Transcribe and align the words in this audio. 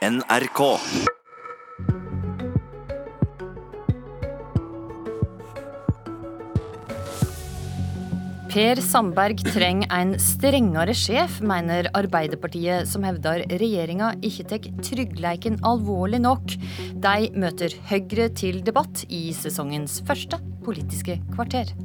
NRK. 0.00 0.60
Per 8.48 8.80
Sandberg 8.80 9.42
trenger 9.44 9.92
en 9.92 10.14
strengere 10.16 10.94
sjef, 10.96 11.42
mener 11.44 11.90
Arbeiderpartiet, 11.92 12.88
som 12.88 13.04
hevder 13.04 13.44
regjeringa 13.52 14.14
ikke 14.24 14.48
tar 14.54 14.72
tryggleiken 14.88 15.60
alvorlig 15.68 16.24
nok. 16.24 16.56
De 16.96 17.28
møter 17.36 17.76
Høyre 17.92 18.32
til 18.32 18.64
debatt 18.64 19.04
i 19.12 19.26
sesongens 19.36 20.00
første 20.08 20.40
Politiske 20.64 21.20
kvarter. 21.36 21.76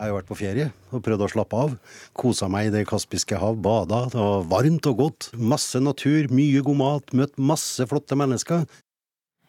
Jeg 0.00 0.08
har 0.08 0.16
vært 0.16 0.28
på 0.30 0.36
ferie 0.40 0.70
og 0.96 1.02
prøvd 1.04 1.26
å 1.26 1.26
slappe 1.28 1.58
av. 1.60 1.72
Kosa 2.16 2.46
meg 2.48 2.70
i 2.70 2.72
Det 2.72 2.86
kaspiske 2.88 3.36
hav, 3.36 3.58
bada. 3.60 4.06
Det 4.08 4.16
var 4.16 4.46
varmt 4.48 4.86
og 4.88 4.96
godt. 4.96 5.26
Masse 5.36 5.76
natur, 5.76 6.30
mye 6.32 6.62
god 6.64 6.78
mat, 6.80 7.12
møtt 7.12 7.36
masse 7.36 7.84
flotte 7.84 8.16
mennesker. 8.16 8.64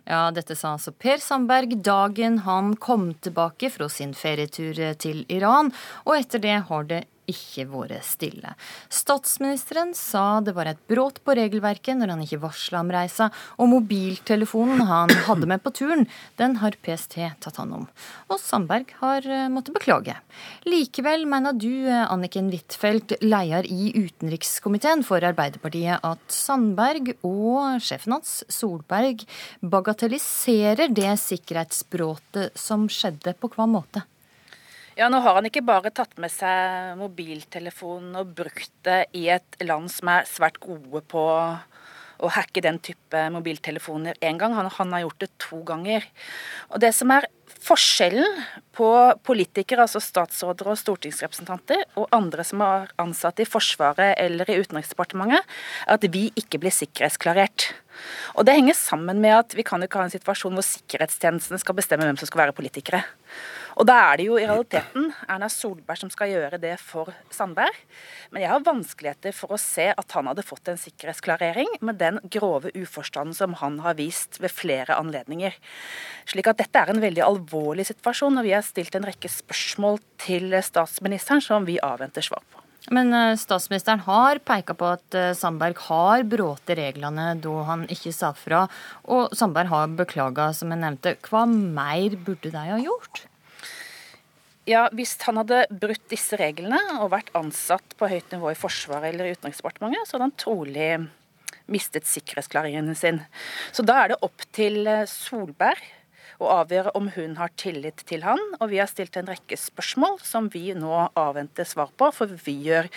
Ja, 0.03 0.25
dette 0.35 0.57
sa 0.59 0.73
altså 0.75 0.91
Per 0.91 1.21
Sandberg 1.23 1.77
dagen 1.85 2.41
han 2.43 2.73
kom 2.75 3.13
tilbake 3.23 3.69
fra 3.71 3.87
sin 3.87 4.11
ferietur 4.17 4.75
til 4.99 5.23
Iran, 5.31 5.71
og 6.03 6.17
etter 6.17 6.43
det 6.43 6.57
har 6.67 6.89
det 6.89 7.05
ikke 7.29 7.65
vært 7.69 8.05
stille. 8.05 8.53
Statsministeren 8.91 9.93
sa 9.97 10.41
det 10.43 10.53
var 10.57 10.69
et 10.71 10.81
brudd 10.89 11.19
på 11.25 11.35
regelverket 11.37 11.97
når 11.97 12.13
han 12.13 12.23
ikke 12.25 12.41
varsla 12.43 12.81
om 12.81 12.91
reisa, 12.93 13.29
og 13.57 13.71
mobiltelefonen 13.71 14.85
han 14.89 15.13
hadde 15.27 15.49
med 15.49 15.63
på 15.63 15.73
turen, 15.75 16.07
den 16.41 16.57
har 16.61 16.77
PST 16.83 17.17
tatt 17.43 17.59
hånd 17.61 17.75
om. 17.81 17.87
Og 18.31 18.39
Sandberg 18.41 18.93
har 19.01 19.25
eh, 19.27 19.49
måttet 19.51 19.75
beklage. 19.77 20.15
Likevel 20.67 21.27
mener 21.29 21.57
du, 21.57 21.69
eh, 21.87 22.05
Anniken 22.05 22.51
Huitfeldt, 22.53 23.17
leder 23.23 23.67
i 23.69 23.91
utenrikskomiteen 23.97 25.05
for 25.07 25.23
Arbeiderpartiet, 25.25 26.01
at 26.01 26.23
Sandberg 26.31 27.13
og 27.27 27.81
sjefen 27.83 28.17
hans, 28.17 28.41
Solberg, 28.51 29.25
bagatelliserer 29.61 30.91
det 30.93 31.13
sikkerhetsbruddet 31.21 32.57
som 32.59 32.87
skjedde, 32.91 33.35
på 33.41 33.49
hva 33.53 33.67
måte? 33.69 34.03
Ja, 34.99 35.07
Nå 35.07 35.21
har 35.23 35.37
han 35.37 35.47
ikke 35.47 35.63
bare 35.63 35.91
tatt 35.95 36.17
med 36.19 36.33
seg 36.33 36.97
mobiltelefonen 36.99 38.17
og 38.19 38.33
brukt 38.35 38.73
det 38.83 39.05
i 39.15 39.29
et 39.31 39.55
land 39.63 39.87
som 39.93 40.11
er 40.11 40.27
svært 40.27 40.59
gode 40.59 40.99
på 41.07 41.21
å 42.21 42.29
hacke 42.35 42.61
den 42.61 42.77
type 42.83 43.21
mobiltelefoner 43.33 44.19
én 44.21 44.39
gang. 44.41 44.53
Han, 44.57 44.67
han, 44.75 44.91
har 44.93 45.05
gjort 45.05 45.23
det 45.23 45.29
to 45.41 45.61
ganger. 45.65 46.05
Og 46.69 46.83
Det 46.83 46.91
som 46.93 47.13
er 47.15 47.27
forskjellen 47.61 48.41
på 48.75 48.89
politikere, 49.25 49.85
altså 49.87 50.01
statsråder 50.03 50.73
og 50.73 50.79
stortingsrepresentanter, 50.81 51.85
og 51.95 52.11
andre 52.15 52.45
som 52.45 52.61
er 52.65 52.91
ansatte 53.01 53.45
i 53.45 53.49
Forsvaret 53.49 54.15
eller 54.21 54.49
i 54.49 54.59
Utenriksdepartementet, 54.59 55.47
er 55.87 55.97
at 55.97 56.07
vi 56.13 56.27
ikke 56.35 56.61
blir 56.61 56.75
sikkerhetsklarert. 56.75 57.71
Og 58.35 58.45
Det 58.45 58.55
henger 58.55 58.77
sammen 58.77 59.21
med 59.21 59.35
at 59.37 59.55
vi 59.57 59.65
kan 59.67 59.83
ikke 59.83 59.99
ha 59.99 60.07
en 60.07 60.13
situasjon 60.13 60.55
hvor 60.57 60.65
sikkerhetstjenestene 60.65 61.59
skal 61.61 61.77
bestemme 61.77 62.07
hvem 62.07 62.19
som 62.19 62.29
skal 62.29 62.45
være 62.45 62.55
politikere. 62.57 63.03
Og 63.79 63.87
da 63.87 63.95
er 64.09 64.19
det 64.19 64.25
jo 64.27 64.37
i 64.39 64.45
realiteten 64.45 65.11
Erna 65.31 65.47
Solberg 65.51 66.01
som 66.01 66.11
skal 66.11 66.31
gjøre 66.33 66.59
det 66.61 66.73
for 66.81 67.11
Sandberg. 67.33 67.75
Men 68.31 68.43
jeg 68.43 68.51
har 68.51 68.65
vanskeligheter 68.65 69.35
for 69.35 69.55
å 69.55 69.59
se 69.61 69.87
at 69.95 70.15
han 70.17 70.27
hadde 70.29 70.45
fått 70.45 70.71
en 70.71 70.79
sikkerhetsklarering 70.79 71.77
med 71.79 71.99
den 72.01 72.19
grove 72.33 72.73
uforstanden 72.75 73.37
som 73.37 73.55
han 73.61 73.79
har 73.85 73.97
vist 73.99 74.41
ved 74.43 74.53
flere 74.53 74.97
anledninger. 74.99 75.55
Slik 76.29 76.51
at 76.51 76.59
dette 76.61 76.83
er 76.83 76.91
en 76.91 77.03
veldig 77.03 77.23
alvorlig 77.25 77.87
situasjon, 77.89 78.41
og 78.41 78.47
vi 78.47 78.55
har 78.55 78.65
stilt 78.65 78.95
en 78.97 79.07
rekke 79.07 79.31
spørsmål 79.31 80.01
til 80.21 80.51
statsministeren 80.65 81.43
som 81.43 81.67
vi 81.69 81.79
avventer 81.83 82.25
svar 82.25 82.43
på. 82.43 82.60
Men 82.89 83.13
eh, 83.13 83.35
statsministeren 83.37 84.01
har 84.07 84.41
peka 84.41 84.73
på 84.73 84.87
at 84.95 85.17
eh, 85.17 85.33
Sandberg 85.37 85.77
har 85.85 86.23
brutt 86.25 86.71
reglene 86.73 87.35
da 87.43 87.57
han 87.67 87.85
ikke 87.93 88.13
sa 88.15 88.31
fra. 88.33 88.63
Og 89.05 89.35
Sandberg 89.37 89.69
har 89.69 89.93
beklaga, 89.99 90.49
som 90.57 90.73
jeg 90.73 90.81
nevnte. 90.81 91.13
Hva 91.27 91.45
mer 91.45 92.17
burde 92.17 92.49
de 92.49 92.65
ha 92.71 92.79
gjort? 92.81 93.27
Ja, 94.69 94.87
Hvis 94.93 95.15
han 95.25 95.39
hadde 95.41 95.65
brutt 95.69 96.03
disse 96.09 96.37
reglene 96.37 96.79
og 96.99 97.11
vært 97.13 97.31
ansatt 97.37 97.95
på 97.97 98.09
høyt 98.09 98.33
nivå 98.33 98.51
i 98.53 98.57
Forsvaret 98.57 99.09
eller 99.11 99.33
Utenriksdepartementet, 99.33 100.07
så 100.07 100.17
hadde 100.17 100.29
han 100.29 100.37
trolig 100.41 100.91
mistet 101.71 102.09
sikkerhetsklaringen 102.09 102.93
sin. 102.97 103.21
Så 103.71 103.85
da 103.85 104.01
er 104.01 104.13
det 104.13 104.21
opp 104.25 104.45
til 104.55 104.83
eh, 104.89 105.07
Solberg 105.09 105.81
å 106.39 106.49
avgjøre 106.61 106.93
om 106.97 107.09
hun 107.15 107.35
har 107.39 107.51
tillit 107.59 108.03
til 108.07 108.23
han. 108.25 108.39
Og 108.59 108.71
vi 108.71 108.79
har 108.81 108.89
stilt 108.91 109.17
en 109.19 109.29
rekke 109.29 109.57
spørsmål 109.59 110.19
som 110.25 110.49
vi 110.53 110.71
nå 110.77 110.93
avventer 111.19 111.67
svar 111.67 111.91
på, 111.97 112.11
for 112.15 112.31
vi 112.45 112.55
gjør 112.69 112.89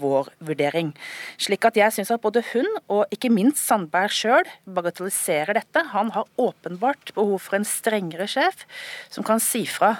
vår 0.00 0.32
vurdering. 0.50 0.94
Slik 1.40 1.68
at 1.68 1.78
jeg 1.78 1.96
syns 1.96 2.12
at 2.14 2.24
både 2.24 2.44
hun 2.52 2.68
og 2.86 3.06
ikke 3.14 3.32
minst 3.32 3.64
Sandberg 3.64 4.14
sjøl 4.14 4.48
bagatelliserer 4.64 5.58
dette. 5.60 5.84
Han 5.92 6.12
har 6.16 6.28
åpenbart 6.40 7.12
behov 7.16 7.42
for 7.44 7.58
en 7.58 7.68
strengere 7.68 8.28
sjef 8.30 8.64
som 9.12 9.26
kan 9.26 9.42
si 9.42 9.64
fra 9.68 9.96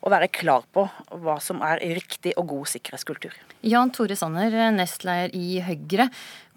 og 0.00 0.12
være 0.14 0.30
klar 0.32 0.64
på 0.72 0.86
hva 1.22 1.36
som 1.42 1.62
er 1.66 1.82
riktig 1.96 2.34
og 2.40 2.48
god 2.54 2.70
sikkerhetskultur. 2.72 3.34
Jan 3.66 3.92
Tore 3.94 4.16
Sanner, 4.16 4.56
nestleder 4.72 5.34
i 5.36 5.60
Høyre. 5.64 6.08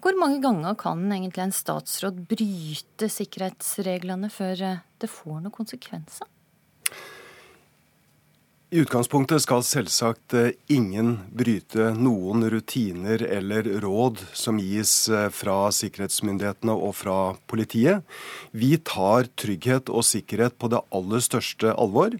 Hvor 0.04 0.16
mange 0.20 0.40
ganger 0.44 0.76
kan 0.80 1.04
egentlig 1.12 1.44
en 1.46 1.56
statsråd 1.56 2.24
bryte 2.28 3.08
sikkerhetsreglene 3.12 4.32
før 4.32 4.66
det 5.00 5.10
får 5.12 5.38
noen 5.40 5.54
konsekvenser? 5.54 6.28
I 8.74 8.80
utgangspunktet 8.82 9.38
skal 9.44 9.60
selvsagt 9.62 10.34
eh, 10.34 10.48
ingen 10.66 11.12
bryte 11.30 11.92
noen 11.94 12.42
rutiner 12.50 13.22
eller 13.22 13.68
råd 13.84 14.18
som 14.34 14.56
gis 14.58 15.06
eh, 15.06 15.28
fra 15.30 15.68
sikkerhetsmyndighetene 15.70 16.74
og 16.74 16.96
fra 16.98 17.18
politiet. 17.46 18.02
Vi 18.50 18.72
tar 18.82 19.28
trygghet 19.38 19.92
og 19.94 20.02
sikkerhet 20.08 20.56
på 20.58 20.72
det 20.72 20.80
aller 20.90 21.22
største 21.22 21.70
alvor. 21.70 22.16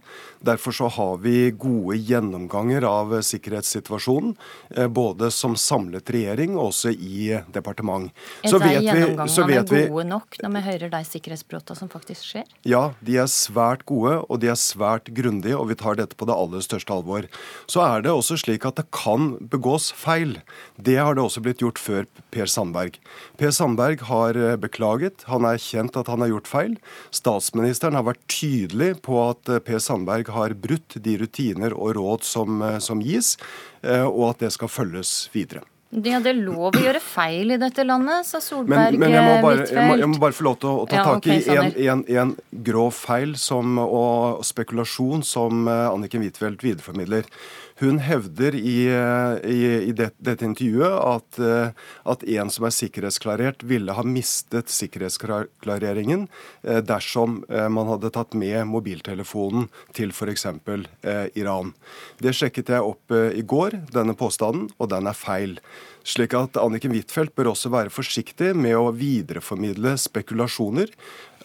Derfor 0.47 0.77
så 0.79 0.93
har 0.95 1.17
vi 1.25 1.51
gode 1.51 1.99
gjennomganger 1.99 2.87
av 2.87 3.17
sikkerhetssituasjonen, 3.27 4.37
eh, 4.77 4.87
både 4.87 5.33
som 5.35 5.59
samlet 5.59 6.15
regjering 6.15 6.55
og 6.55 6.69
også 6.69 6.95
i 6.95 7.33
departement. 7.51 8.15
Er 8.47 8.55
de 8.63 8.71
gjennomgangene 8.77 9.89
gode 9.89 10.07
nok 10.13 10.39
når 10.45 10.55
vi 10.55 10.65
hører 10.71 10.95
de 10.95 11.03
sikkerhetsbruddene 11.11 11.83
som 11.83 11.91
faktisk 11.91 12.31
skjer? 12.31 12.47
Ja, 12.63 12.85
de 13.03 13.19
er 13.25 13.35
svært 13.41 13.83
gode, 13.91 14.21
og 14.31 14.39
de 14.39 14.55
er 14.55 14.63
svært 14.63 15.11
grundige, 15.19 15.59
og 15.59 15.73
vi 15.75 15.81
tar 15.83 15.99
dette 15.99 16.15
på 16.15 16.31
det 16.31 16.37
aller 16.37 16.44
største 16.65 16.93
alvor. 16.95 17.29
Så 17.71 17.83
er 17.85 18.05
det 18.05 18.13
også 18.13 18.39
slik 18.41 18.67
at 18.69 18.77
det 18.81 18.87
kan 18.95 19.35
begås 19.51 19.91
feil. 19.97 20.39
Det 20.77 20.97
har 21.01 21.17
det 21.17 21.25
også 21.25 21.43
blitt 21.45 21.63
gjort 21.65 21.81
før 21.81 22.09
Per 22.35 22.51
Sandberg. 22.51 22.99
Per 23.41 23.53
Sandberg 23.55 24.05
har 24.11 24.37
eh, 24.37 24.57
beklaget, 24.61 25.27
han 25.31 25.47
har 25.47 25.59
erkjent 25.59 25.97
at 25.97 26.11
han 26.13 26.25
har 26.25 26.33
gjort 26.35 26.51
feil. 26.51 26.79
Statsministeren 27.15 27.99
har 27.99 28.07
vært 28.07 28.25
tydelig 28.31 28.95
på 29.05 29.21
at 29.25 29.49
eh, 29.49 29.63
Per 29.65 29.83
Sandberg 29.83 30.33
har 30.35 30.57
brutt 30.59 30.99
de 31.01 31.19
rutiner 31.21 31.77
og 31.77 31.97
råd 31.99 32.27
som, 32.27 32.63
eh, 32.63 32.81
som 32.83 33.03
gis, 33.05 33.37
og 33.85 34.31
at 34.31 34.41
det 34.41 34.49
skal 34.55 34.71
følges 34.73 35.11
videre. 35.35 35.61
De 35.95 36.11
hadde 36.11 36.33
lov 36.35 36.75
å 36.75 36.81
gjøre 36.83 37.01
feil 37.03 37.55
i 37.55 37.59
dette 37.61 37.85
landet, 37.87 38.27
sa 38.27 38.41
Solberg. 38.43 38.97
Men, 38.97 39.05
men 39.05 39.15
jeg, 39.15 39.27
må 39.27 39.35
bare, 39.45 39.67
jeg, 39.69 39.87
må, 39.87 39.99
jeg, 40.01 40.11
må 40.11 40.21
bare, 40.25 40.35
få 40.35 40.47
lov 40.49 40.57
til 40.63 40.71
å, 40.71 40.75
å 40.83 40.89
ta 40.91 40.99
ja, 40.99 41.05
tak 41.07 41.21
okay, 41.23 41.39
i 41.39 41.55
en, 41.55 41.75
en, 41.85 42.05
en, 42.19 42.33
grov 42.67 42.97
feil 42.99 43.37
som, 43.39 43.79
og 43.83 44.43
spekulasjon 44.47 45.23
som 45.27 45.69
eh, 45.71 45.85
Anniken 45.93 46.25
Huitfeldt 46.27 46.67
videreformidler. 46.67 47.31
Hun 47.81 47.99
hevder 47.99 48.55
i, 48.55 48.87
i, 49.45 49.61
i 49.83 49.93
det, 49.93 50.13
dette 50.23 50.47
intervjuet 50.47 50.95
at, 50.95 51.39
eh, 51.43 51.87
at, 52.13 52.23
en 52.37 52.53
som 52.55 52.69
er 52.69 52.75
sikkerhetsklarert, 52.77 53.65
ville 53.67 53.97
ha 53.97 54.05
mistet 54.07 54.71
sikkerhetsklareringen 54.71 56.29
eh, 56.63 56.79
dersom 56.87 57.41
eh, 57.51 57.67
man 57.67 57.91
hadde 57.91 58.13
tatt 58.15 58.37
med 58.39 58.69
mobiltelefonen 58.71 59.67
til 59.97 60.15
f.eks. 60.15 60.47
Iran. 61.35 61.75
Det 62.23 62.35
sjekket 62.37 62.71
jeg 62.77 62.87
opp 62.95 63.11
i 63.11 63.43
går, 63.43 63.81
denne 63.95 64.15
påstanden, 64.19 64.69
og 64.79 64.93
den 64.95 65.11
er 65.11 65.19
feil. 65.19 65.59
Slik 66.05 66.35
at 66.37 66.59
Anniken 66.61 66.93
Huitfeldt 66.95 67.35
bør 67.35 67.55
også 67.55 67.73
være 67.73 67.93
forsiktig 67.93 68.53
med 68.55 68.77
å 68.77 68.93
videreformidle 68.95 69.97
spekulasjoner 69.99 70.93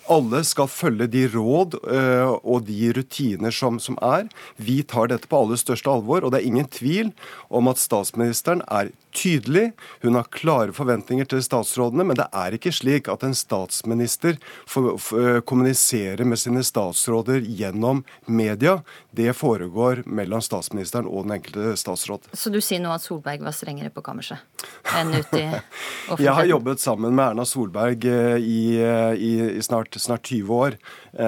alle 0.10 0.42
skal 0.48 0.70
følge 0.72 1.08
de 1.12 1.26
råd 1.34 1.78
uh, 1.86 2.36
og 2.42 2.66
de 2.68 2.92
rutiner 2.98 3.54
som, 3.54 3.80
som, 3.82 3.98
er. 4.02 4.30
Vi 4.58 4.82
tar 4.84 5.12
dette 5.12 5.30
på 5.30 5.44
aller 5.44 5.60
største 5.60 5.92
alvor, 5.92 6.26
og 6.26 6.34
det 6.34 6.42
er 6.42 6.50
ingen 6.50 6.70
tvil 6.74 7.14
om 7.54 7.70
at 7.72 7.82
statsministeren 7.82 8.64
er 8.68 8.92
tydelig. 9.16 9.72
Hun 10.02 10.16
har 10.16 10.30
klare 10.34 10.74
forventninger 10.74 11.26
til 11.30 11.42
statsrådene, 11.44 12.06
men 12.06 12.18
det 12.20 12.28
er 12.36 12.56
ikke 12.56 12.74
slik 12.74 13.10
at 13.10 13.24
en 13.26 13.36
statsminister 13.38 14.38
får, 14.70 14.90
får, 15.02 15.42
kommuniserer 15.50 16.26
med 16.26 16.42
sine 16.42 16.64
statsråder 16.66 17.46
gjennom 17.46 18.04
media. 18.26 18.80
Det 19.12 19.34
foregår 19.38 20.04
mellom 20.06 20.44
statsministeren 20.46 21.10
og 21.10 21.26
den 21.26 21.40
enkelte 21.40 21.76
statsråd. 21.80 22.30
Så 22.34 22.54
du 22.54 22.60
sier 22.62 22.82
nå 22.84 22.94
at 22.94 23.06
Solberg 23.06 23.44
var 23.46 23.56
strengere 23.58 23.94
på 23.94 24.04
kammerset 24.06 24.42
enn 24.98 25.14
ute 25.14 25.42
i 25.42 25.46
offentligheten? 25.50 26.26
Jeg 26.26 26.38
har 26.38 26.50
jobbet 26.54 26.84
sammen 26.84 27.16
med 27.16 27.26
Erna 27.32 27.46
Solberg 27.50 28.06
i, 28.06 28.62
i, 28.78 29.34
i 29.58 29.66
snart 29.66 29.99
snart 30.02 30.28
20 30.30 30.54
år, 30.56 30.78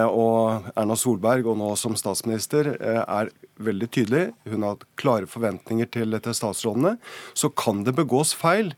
og 0.07 0.71
Erna 0.75 0.97
Solberg, 0.97 1.47
og 1.51 1.57
nå 1.59 1.71
som 1.79 1.95
statsminister, 1.99 2.73
er 2.81 3.31
veldig 3.61 3.89
tydelig. 3.93 4.23
Hun 4.49 4.65
har 4.65 4.83
klare 4.99 5.29
forventninger 5.29 5.89
til, 5.93 6.17
til 6.23 6.35
statsrådene. 6.37 6.95
Så 7.37 7.51
kan 7.53 7.83
det 7.85 7.95
begås 7.97 8.33
feil. 8.37 8.73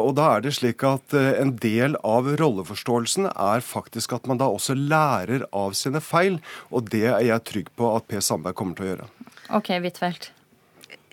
Og 0.00 0.14
da 0.18 0.30
er 0.34 0.46
det 0.46 0.56
slik 0.58 0.82
at 0.86 1.14
en 1.14 1.54
del 1.62 1.98
av 2.06 2.32
rolleforståelsen 2.40 3.30
er 3.30 3.64
faktisk 3.64 4.16
at 4.16 4.26
man 4.30 4.42
da 4.42 4.50
også 4.50 4.78
lærer 4.78 5.46
av 5.56 5.76
sine 5.78 6.02
feil. 6.04 6.40
Og 6.70 6.90
det 6.94 7.06
er 7.12 7.28
jeg 7.28 7.46
trygg 7.52 7.74
på 7.78 7.92
at 7.96 8.08
Per 8.10 8.24
Sandberg 8.24 8.58
kommer 8.58 8.78
til 8.78 8.88
å 8.88 8.92
gjøre. 8.94 9.12
Ok, 9.56 9.76
Huitfeldt. 9.78 10.32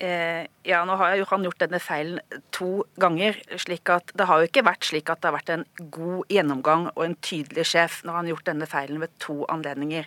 Eh, 0.04 0.48
ja, 0.68 0.82
nå 0.84 0.98
har 1.00 1.22
han 1.30 1.46
gjort 1.46 1.62
denne 1.62 1.80
feilen 1.80 2.40
to 2.52 2.84
ganger. 3.00 3.38
slik 3.56 3.90
at 3.90 4.12
Det 4.14 4.26
har 4.28 4.42
jo 4.42 4.50
ikke 4.50 4.66
vært 4.66 4.84
slik 4.84 5.10
at 5.10 5.22
det 5.22 5.30
har 5.30 5.38
vært 5.38 5.52
en 5.54 5.66
god 5.92 6.28
gjennomgang 6.28 6.90
og 6.96 7.06
en 7.06 7.16
tydelig 7.16 7.66
sjef 7.72 8.02
når 8.04 8.14
han 8.14 8.26
har 8.26 8.34
gjort 8.34 8.50
denne 8.52 8.68
feilen 8.68 9.00
ved 9.00 9.14
to 9.20 9.46
anledninger. 9.48 10.06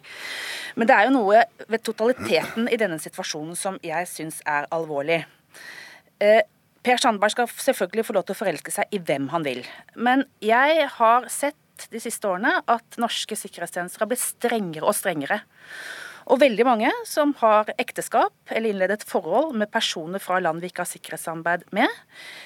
Men 0.76 0.86
det 0.86 0.96
er 0.96 1.06
jo 1.06 1.16
noe 1.16 1.44
ved 1.66 1.82
totaliteten 1.82 2.68
i 2.68 2.76
denne 2.76 2.98
situasjonen 3.00 3.56
som 3.56 3.78
jeg 3.82 4.10
syns 4.10 4.42
er 4.44 4.68
alvorlig. 4.70 5.24
Eh, 6.20 6.42
per 6.84 7.00
Sandberg 7.00 7.32
skal 7.32 7.48
selvfølgelig 7.48 8.04
få 8.06 8.18
lov 8.18 8.26
til 8.26 8.36
å 8.36 8.42
forelske 8.44 8.74
seg 8.74 8.92
i 8.92 9.00
hvem 9.00 9.30
han 9.32 9.46
vil. 9.46 9.64
Men 9.94 10.26
jeg 10.44 10.90
har 10.98 11.30
sett 11.32 11.88
de 11.90 12.00
siste 12.00 12.28
årene 12.28 12.60
at 12.68 13.00
norske 13.00 13.36
sikkerhetstjenester 13.36 14.04
har 14.04 14.10
blitt 14.10 14.24
strengere 14.24 14.84
og 14.84 14.96
strengere. 14.96 15.40
Og 16.26 16.40
veldig 16.42 16.64
mange 16.66 16.90
som 17.06 17.32
har 17.38 17.68
ekteskap 17.78 18.34
eller 18.50 18.72
innledet 18.72 19.04
forhold 19.06 19.54
med 19.58 19.70
personer 19.70 20.22
fra 20.22 20.40
land 20.42 20.62
vi 20.62 20.70
ikke 20.72 20.82
har 20.82 20.90
sikkerhetssamarbeid 20.90 21.66
med, 21.76 21.92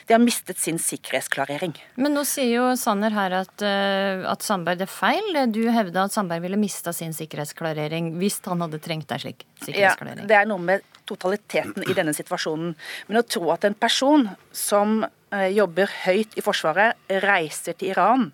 de 0.08 0.16
har 0.16 0.20
mistet 0.20 0.60
sin 0.60 0.76
sikkerhetsklarering. 0.80 1.72
Men 1.96 2.12
nå 2.16 2.26
sier 2.28 2.50
jo 2.58 2.66
Sanner 2.80 3.14
her 3.16 3.38
at, 3.40 3.54
uh, 3.64 4.26
at 4.28 4.44
Sandberg 4.44 4.84
er 4.84 4.90
feil. 4.90 5.40
Du 5.54 5.62
hevda 5.72 6.04
at 6.04 6.16
Sandberg 6.16 6.44
ville 6.44 6.60
mista 6.60 6.92
sin 6.96 7.16
sikkerhetsklarering 7.16 8.12
hvis 8.20 8.40
han 8.44 8.66
hadde 8.66 8.82
trengt 8.84 9.16
ei 9.16 9.22
slik 9.24 9.46
sikkerhetsklarering. 9.64 10.26
Ja, 10.26 10.28
det 10.28 10.38
er 10.42 10.50
noe 10.50 10.60
med 10.60 10.84
totaliteten 11.08 11.88
i 11.88 11.96
denne 11.96 12.12
situasjonen. 12.16 12.76
Men 13.08 13.22
å 13.22 13.24
tro 13.26 13.48
at 13.54 13.64
en 13.64 13.78
person 13.80 14.28
som 14.52 15.00
uh, 15.06 15.48
jobber 15.48 15.88
høyt 16.04 16.36
i 16.36 16.44
Forsvaret, 16.44 17.00
reiser 17.24 17.80
til 17.80 17.94
Iran 17.94 18.28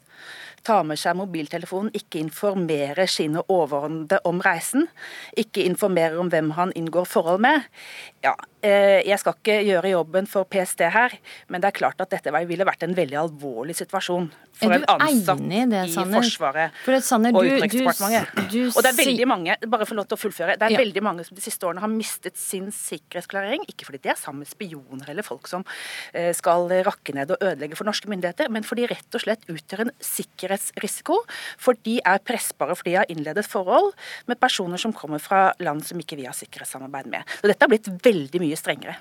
tar 0.67 0.85
med 0.89 0.99
seg 1.01 1.17
mobiltelefonen, 1.19 1.93
ikke 1.97 2.21
informerer 2.21 3.09
sine 3.11 3.43
overordnede 3.53 4.19
om 4.27 4.41
reisen, 4.45 4.89
ikke 5.39 5.65
informerer 5.67 6.19
om 6.21 6.31
hvem 6.33 6.53
han 6.57 6.75
inngår 6.79 7.07
forhold 7.09 7.43
med. 7.45 7.69
Ja, 8.25 8.35
eh, 8.67 9.03
jeg 9.07 9.21
skal 9.23 9.37
ikke 9.39 9.61
gjøre 9.67 9.93
jobben 9.95 10.27
for 10.31 10.49
PST 10.51 10.83
her, 10.95 11.15
men 11.53 11.63
det 11.63 11.71
er 11.71 11.79
klart 11.79 12.03
at 12.03 12.11
dette 12.15 12.35
ville 12.49 12.67
vært 12.67 12.87
en 12.87 12.97
veldig 12.97 13.21
alvorlig 13.27 13.77
situasjon 13.79 14.29
for 14.57 14.73
en 14.73 14.87
ansatt 14.89 15.43
i, 15.45 15.63
det, 15.69 15.83
i 15.93 16.07
Forsvaret 16.17 16.77
for 16.85 17.05
Sanner, 17.05 17.37
og 17.37 17.45
Utenriksdepartementet. 17.45 18.73
Og 18.73 18.81
det 18.83 18.93
er 18.93 18.99
veldig 18.99 19.29
mange 19.29 19.59
bare 19.67 19.89
for 19.89 19.99
lov 19.99 20.09
til 20.09 20.19
å 20.19 20.21
fullføre, 20.21 20.57
det 20.59 20.69
er 20.71 20.77
ja. 20.77 20.81
veldig 20.81 21.05
mange 21.05 21.27
som 21.27 21.37
de 21.37 21.45
siste 21.45 21.69
årene 21.69 21.85
har 21.85 21.93
mistet 21.93 22.41
sin 22.41 22.71
sikkerhetsklarering. 22.75 23.67
Ikke 23.71 23.89
fordi 23.89 24.03
de 24.07 24.15
er 24.15 24.19
sammen 24.19 24.45
med 24.45 24.51
spioner 24.51 25.13
eller 25.13 25.27
folk 25.27 25.51
som 25.51 25.67
eh, 26.17 26.33
skal 26.37 26.71
rakke 26.87 27.15
ned 27.17 27.35
og 27.37 27.43
ødelegge 27.45 27.79
for 27.79 27.89
norske 27.89 28.11
myndigheter, 28.11 28.51
men 28.53 28.67
fordi 28.67 28.87
de 28.87 28.93
rett 28.95 29.17
og 29.17 29.23
slett 29.23 29.47
utgjør 29.51 29.87
en 29.87 29.93
sikkerhetsrisiko. 30.61 31.21
For 31.59 31.79
de 31.87 31.99
er 32.05 32.23
pressbare 32.25 32.77
fordi 32.77 32.95
de 32.95 33.01
har 33.01 33.11
innledet 33.13 33.47
forhold 33.47 33.93
med 34.27 34.41
personer 34.41 34.81
som 34.81 34.95
kommer 34.97 35.23
fra 35.23 35.51
land 35.59 35.85
som 35.87 36.01
ikke 36.01 36.19
vi 36.19 36.29
har 36.29 36.37
sikkerhetssamarbeid 36.37 37.11
med. 37.13 37.37
Så 37.41 37.51
dette 37.51 37.63
har 37.65 37.73
blitt 37.73 37.93
veldig 38.05 38.43
mye 38.43 38.59
strengere. 38.59 38.97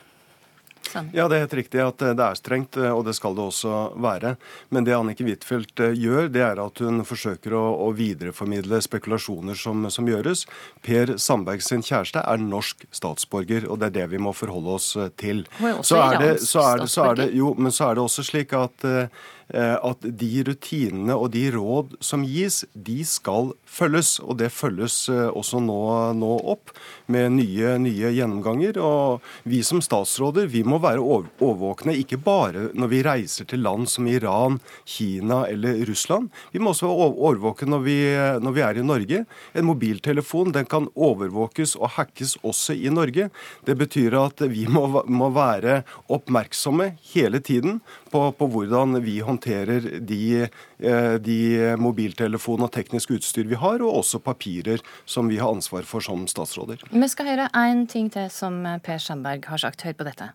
Sånn. 0.86 1.10
Ja, 1.14 1.28
Det 1.28 1.38
er 1.38 1.46
helt 1.46 1.56
riktig 1.58 1.82
at 1.82 2.00
det 2.00 2.24
er 2.24 2.38
strengt, 2.38 2.78
og 2.78 3.04
det 3.08 3.16
skal 3.18 3.36
det 3.36 3.44
også 3.44 3.80
være. 4.02 4.36
Men 4.70 4.86
det 4.88 4.96
Annike 4.96 5.26
Huitfeldt 5.26 5.82
eh, 5.84 5.96
gjør, 5.98 6.30
det 6.32 6.44
er 6.46 6.62
at 6.62 6.82
hun 6.84 7.04
forsøker 7.08 7.56
å, 7.58 7.64
å 7.88 7.90
videreformidle 7.96 8.80
spekulasjoner 8.86 9.58
som, 9.60 9.88
som, 9.90 10.08
gjøres. 10.08 10.46
Per 10.86 11.16
Sandberg 11.22 11.64
sin 11.66 11.84
kjæreste 11.86 12.22
er 12.22 12.42
norsk 12.42 12.86
statsborger, 12.96 13.68
og 13.70 13.82
det 13.82 13.92
er 13.92 13.98
det 14.00 14.10
vi 14.14 14.22
må 14.22 14.36
forholde 14.36 14.78
oss 14.78 14.94
eh, 14.96 15.12
til. 15.20 15.46
Så 15.82 16.00
er 16.02 16.20
det, 16.22 16.34
så 16.46 16.64
er 16.64 16.86
det, 16.86 16.92
så 16.94 17.10
er 17.10 17.24
det, 17.24 17.32
jo, 17.36 17.56
men 17.58 17.74
så 17.76 17.90
er 17.90 17.98
det 17.98 18.06
også 18.06 18.30
slik 18.30 18.56
at 18.56 18.88
eh, 18.88 19.24
Eh, 19.45 19.45
at 19.54 20.02
de 20.02 20.30
rutinene 20.48 21.14
og 21.14 21.30
de 21.36 21.44
råd 21.54 21.96
som 22.04 22.24
gis, 22.26 22.64
de 22.74 23.04
skal 23.06 23.52
følges. 23.70 24.18
Og 24.24 24.40
det 24.40 24.52
følges 24.54 25.06
eh, 25.12 25.30
også 25.30 25.62
nå, 25.64 25.80
nå 26.18 26.32
opp 26.56 26.74
med 27.12 27.36
nye, 27.38 27.76
nye, 27.82 28.12
gjennomganger. 28.16 28.80
Og 28.82 29.26
vi 29.48 29.62
som 29.66 29.82
statsråder 29.84 30.50
vi 30.52 30.64
må 30.66 30.80
være 30.84 31.04
overvåkne, 31.04 31.96
ikke 32.02 32.20
bare 32.26 32.70
når 32.74 32.92
vi 32.92 33.04
reiser 33.06 33.50
til 33.50 33.64
land 33.66 33.90
som 33.92 34.10
Iran, 34.10 34.60
Kina 34.86 35.44
eller 35.52 35.84
Russland. 35.90 36.32
Vi 36.54 36.62
må 36.62 36.74
også 36.74 36.90
være 36.90 37.12
overvåkne 37.14 37.74
når 37.76 37.86
vi, 37.86 37.98
når 38.42 38.56
vi 38.58 38.66
er 38.66 38.80
i 38.80 38.86
Norge. 38.86 39.24
En 39.54 39.70
mobiltelefon 39.70 40.54
den 40.56 40.70
kan 40.70 40.90
overvåkes 40.96 41.76
og 41.80 41.96
hackes 42.00 42.36
også 42.46 42.76
i 42.78 42.92
Norge. 42.94 43.30
Det 43.66 43.78
betyr 43.78 44.18
at 44.20 44.42
vi 44.50 44.66
må, 44.72 44.88
må 45.06 45.30
være 45.36 45.82
oppmerksomme 46.12 46.94
hele 47.14 47.42
tiden 47.44 47.82
på, 48.16 48.24
på 48.40 48.48
hvordan 48.54 49.00
vi 49.04 49.18
håndterer 49.26 49.90
de, 50.00 50.22
eh, 50.46 51.18
de 51.20 51.40
mobiltelefon 51.82 52.64
og 52.66 52.72
teknisk 52.76 53.12
utstyr 53.18 53.50
vi 53.52 53.60
har, 53.60 53.84
og 53.84 54.02
også 54.02 54.24
papirer 54.24 54.84
som 55.10 55.28
vi 55.32 55.42
har 55.42 55.52
ansvar 55.52 55.88
for 55.90 56.04
som 56.06 56.26
statsråder. 56.32 56.88
Vi 56.92 57.12
skal 57.12 57.34
høre 57.34 57.52
én 57.52 57.86
ting 57.92 58.10
til 58.14 58.32
som 58.32 58.64
Per 58.86 59.04
Sandberg 59.04 59.46
har 59.52 59.62
sagt. 59.68 59.84
Hør 59.86 60.00
på 60.00 60.08
dette. 60.08 60.32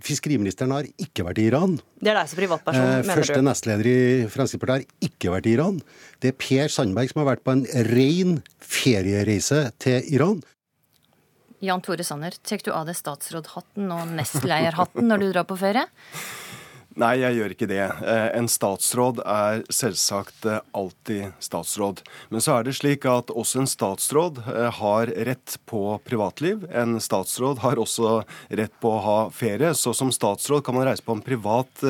Fiskeriministeren 0.00 0.72
har 0.72 0.86
ikke 0.96 1.24
vært 1.26 1.40
i 1.42 1.48
Iran. 1.50 1.74
Det 2.00 2.14
er 2.14 2.16
deg 2.16 2.30
som 2.30 2.38
privatperson, 2.40 2.86
eh, 2.86 3.02
mener 3.04 3.18
Første 3.20 3.36
du? 3.36 3.44
nestleder 3.44 3.88
i 3.90 3.98
Fremskrittspartiet 4.32 4.88
har 4.88 5.10
ikke 5.10 5.34
vært 5.34 5.46
i 5.50 5.52
Iran. 5.52 5.82
Det 6.18 6.32
er 6.32 6.38
Per 6.40 6.72
Sandberg 6.72 7.12
som 7.12 7.20
har 7.20 7.36
vært 7.36 7.44
på 7.44 7.52
en 7.52 7.66
ren 7.92 8.42
feriereise 8.58 9.66
til 9.78 10.00
Iran. 10.08 10.40
Jan 11.62 11.82
Tore 11.84 12.02
Sanner, 12.02 12.34
tar 12.42 12.58
du 12.64 12.72
av 12.72 12.88
deg 12.88 12.96
statsrådhatten 12.96 13.92
og 13.94 14.08
nestlederhatten 14.16 15.06
når 15.06 15.20
du 15.20 15.26
drar 15.30 15.46
på 15.46 15.58
ferie? 15.60 15.84
Nei, 17.00 17.14
jeg 17.22 17.38
gjør 17.38 17.52
ikke 17.54 17.68
det. 17.70 17.84
Eh, 18.04 18.26
en 18.36 18.48
statsråd 18.50 19.22
er 19.24 19.62
selvsagt 19.72 20.44
eh, 20.48 20.60
alltid 20.76 21.32
statsråd. 21.40 22.02
Men 22.28 22.44
så 22.44 22.58
er 22.58 22.66
det 22.66 22.74
slik 22.76 23.06
at 23.08 23.32
også 23.32 23.62
en 23.62 23.70
statsråd 23.70 24.42
eh, 24.44 24.68
har 24.76 25.12
rett 25.28 25.56
på 25.68 25.96
privatliv. 26.04 26.66
En 26.68 26.98
statsråd 27.00 27.62
har 27.64 27.80
også 27.80 28.18
rett 28.52 28.74
på 28.84 28.92
å 28.92 29.00
ha 29.06 29.18
ferie. 29.32 29.72
Så 29.78 29.94
som 29.96 30.12
statsråd 30.12 30.66
kan 30.66 30.76
man 30.76 30.84
reise 30.90 31.04
på 31.06 31.16
en 31.16 31.24
privat 31.24 31.84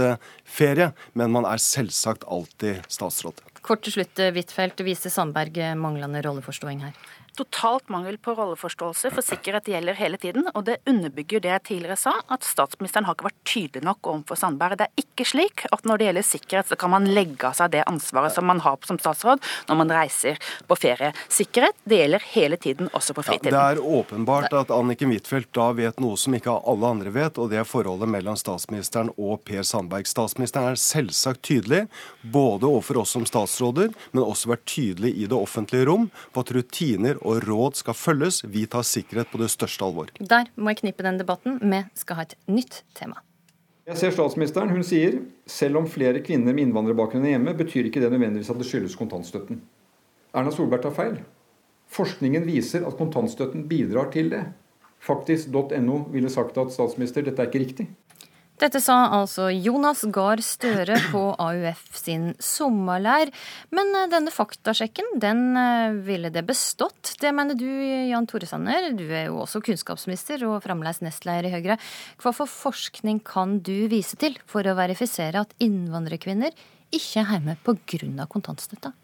ferie, 0.47 0.93
men 1.19 1.35
man 1.35 1.49
er 1.49 1.63
selvsagt 1.63 2.23
alltid 2.31 2.87
statsråd. 2.93 3.43
Kort 3.63 3.83
til 3.87 3.97
slutt, 3.97 4.23
Huitfeldt. 4.35 4.85
Viser 4.87 5.11
Sandberg 5.11 5.59
manglende 5.79 6.23
rolleforståing 6.23 6.83
her? 6.87 6.95
Totalt 7.37 7.89
mangel 7.93 8.19
på 8.21 8.35
rolleforståelse, 8.37 9.11
for 9.15 9.25
sikkerhet 9.25 9.69
gjelder 9.73 9.97
hele 9.99 10.19
tiden. 10.21 10.49
Og 10.55 10.67
det 10.69 10.79
underbygger 10.89 11.43
det 11.43 11.53
jeg 11.53 11.65
tidligere 11.69 11.99
sa, 12.01 12.15
at 12.33 12.45
statsministeren 12.47 13.07
har 13.09 13.17
ikke 13.17 13.29
vært 13.31 13.45
tydelig 13.49 13.85
nok 13.87 14.11
overfor 14.13 14.39
Sandberg. 14.39 14.79
Det 14.81 14.89
er 14.89 15.05
ikke 15.05 15.27
slik 15.29 15.65
at 15.73 15.87
når 15.89 16.01
det 16.01 16.09
gjelder 16.09 16.29
sikkerhet, 16.29 16.71
så 16.71 16.79
kan 16.81 16.93
man 16.93 17.09
legge 17.09 17.49
av 17.49 17.57
seg 17.59 17.73
det 17.75 17.85
ansvaret 17.89 18.35
som 18.35 18.49
man 18.49 18.63
har 18.65 18.79
som 18.89 18.99
statsråd 19.01 19.43
når 19.69 19.79
man 19.79 19.95
reiser 19.95 20.41
på 20.69 20.79
ferie. 20.79 21.13
Sikkerhet 21.33 21.77
det 21.89 22.03
gjelder 22.03 22.27
hele 22.33 22.59
tiden, 22.61 22.91
også 22.93 23.17
på 23.17 23.25
fritiden. 23.27 23.55
Ja, 23.55 23.73
det 23.73 23.81
er 23.81 23.99
åpenbart 24.01 24.53
at 24.57 24.73
Anniken 24.75 25.13
Huitfeldt 25.13 25.53
da 25.57 25.71
vet 25.77 26.01
noe 26.03 26.19
som 26.21 26.37
ikke 26.37 26.55
alle 26.69 26.93
andre 26.97 27.13
vet, 27.15 27.41
og 27.41 27.51
det 27.53 27.63
er 27.63 27.69
forholdet 27.69 28.11
mellom 28.13 28.39
statsministeren 28.39 29.13
og 29.17 29.43
Per 29.49 29.65
Sandberg. 29.67 30.09
Statsministeren 30.11 30.73
er 30.73 30.81
selvsagt 30.81 31.45
tydelig, 31.47 31.87
både 32.23 32.69
overfor 32.69 33.03
oss 33.03 33.15
som 33.17 33.27
statsråder, 33.29 33.93
men 34.13 34.25
også 34.25 34.53
vært 34.53 34.67
tydelig 34.69 35.15
i 35.17 35.29
det 35.31 35.39
offentlige 35.39 35.89
rom 35.89 36.09
på 36.33 36.45
at 36.45 36.53
rutiner 36.57 37.22
og 37.25 37.43
råd 37.47 37.79
skal 37.81 37.97
følges. 37.97 38.43
Vi 38.45 38.65
tar 38.71 38.87
sikkerhet 38.87 39.31
på 39.33 39.41
det 39.43 39.51
største 39.53 39.87
alvor. 39.87 40.13
Der 40.19 40.51
må 40.57 40.73
jeg 40.73 40.83
knippe 40.83 41.07
den 41.07 41.21
debatten. 41.21 41.61
Vi 41.63 41.83
skal 41.99 42.19
ha 42.19 42.27
et 42.29 42.35
nytt 42.51 42.83
tema. 42.99 43.23
Jeg 43.89 43.99
ser 43.99 44.13
statsministeren. 44.15 44.71
Hun 44.71 44.85
sier 44.87 45.19
selv 45.51 45.81
om 45.81 45.89
flere 45.91 46.23
kvinner 46.23 46.55
med 46.55 46.69
innvandrerbakgrunn 46.69 47.25
er 47.27 47.35
hjemme, 47.35 47.55
betyr 47.59 47.89
ikke 47.89 48.03
det 48.03 48.13
nødvendigvis 48.13 48.51
at 48.53 48.61
det 48.61 48.69
skyldes 48.69 48.95
kontantstøtten. 48.99 49.59
Erna 50.33 50.53
Solberg 50.55 50.85
tar 50.85 50.95
feil. 50.95 51.17
Forskningen 51.93 52.47
viser 52.47 52.87
at 52.89 52.97
kontantstøtten 52.97 53.67
bidrar 53.69 54.13
til 54.15 54.31
det. 54.33 54.45
Faktisk.no 55.03 55.97
ville 56.13 56.31
sagt 56.31 56.59
at 56.63 56.71
statsminister, 56.71 57.27
dette 57.27 57.43
er 57.43 57.51
ikke 57.51 57.65
riktig. 57.65 57.89
Dette 58.63 58.79
sa 58.79 58.95
altså 59.11 59.49
Jonas 59.51 60.05
Gahr 60.15 60.39
Støre 60.47 60.95
på 61.11 61.23
AUF 61.43 61.81
sin 61.99 62.29
sommerleir. 62.39 63.33
Men 63.75 63.91
eh, 63.99 64.07
denne 64.13 64.31
faktasjekken, 64.31 65.17
den 65.23 65.57
eh, 65.59 65.97
ville 66.07 66.31
det 66.31 66.45
bestått. 66.47 67.17
Det 67.19 67.33
mener 67.35 67.59
du, 67.59 67.67
Jan 67.67 68.29
Tore 68.31 68.47
Sanner. 68.47 68.93
Du 68.95 69.03
er 69.09 69.27
jo 69.27 69.41
også 69.43 69.65
kunnskapsminister 69.67 70.45
og 70.47 70.61
fremdeles 70.63 71.03
nestleder 71.03 71.51
i 71.51 71.55
Høyre. 71.57 71.79
Hva 72.23 72.35
for 72.37 72.51
forskning 72.51 73.19
kan 73.27 73.59
du 73.67 73.89
vise 73.91 74.15
til 74.21 74.39
for 74.47 74.63
å 74.63 74.79
verifisere 74.79 75.43
at 75.43 75.59
innvandrerkvinner 75.63 76.55
ikke 76.95 77.25
er 77.25 77.33
hjemme 77.35 77.59
pga. 77.67 78.29
kontantstøtta? 78.31 78.95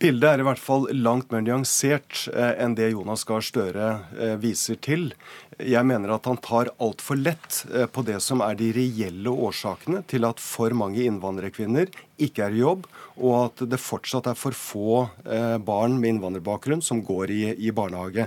Bildet 0.00 0.34
er 0.34 0.40
i 0.40 0.44
hvert 0.48 0.60
fall 0.60 0.84
langt 0.96 1.32
mer 1.32 1.46
nyansert 1.48 2.26
eh, 2.28 2.60
enn 2.60 2.76
det 2.76 2.92
Jonas 2.92 3.24
Gahr 3.28 3.44
Støre 3.44 3.88
viser 4.40 4.76
til. 4.84 5.14
Jeg 5.66 5.86
mener 5.86 6.14
at 6.14 6.26
han 6.30 6.40
tar 6.40 6.72
altfor 6.80 7.20
lett 7.20 7.64
eh, 7.74 7.86
på 7.90 8.04
det 8.06 8.18
som 8.24 8.42
er 8.44 8.58
de 8.58 8.70
reelle 8.76 9.32
årsakene 9.32 10.02
til 10.10 10.26
at 10.28 10.40
for 10.42 10.74
mange 10.76 11.04
innvandrerkvinner 11.04 11.92
ikke 12.20 12.46
er 12.46 12.56
i 12.56 12.64
jobb, 12.64 12.88
og 13.20 13.36
at 13.44 13.62
det 13.68 13.80
fortsatt 13.80 14.28
er 14.28 14.36
for 14.36 14.56
få 14.56 15.06
barn 15.64 15.94
med 16.00 16.14
innvandrerbakgrunn 16.14 16.82
som 16.84 17.00
går 17.04 17.32
i, 17.32 17.42
i 17.64 17.72
barnehage. 17.72 18.26